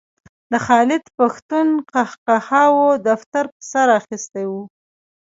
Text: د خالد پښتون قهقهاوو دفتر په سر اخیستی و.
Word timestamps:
د 0.51 0.53
خالد 0.65 1.03
پښتون 1.17 1.67
قهقهاوو 1.93 2.87
دفتر 3.09 3.43
په 3.53 3.61
سر 3.71 3.87
اخیستی 3.99 4.45
و. 4.49 4.53